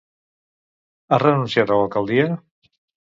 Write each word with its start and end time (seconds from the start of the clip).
Ha 1.13 1.19
renunciat 1.23 1.75
a 1.75 1.79
l'alcaldia? 1.81 2.27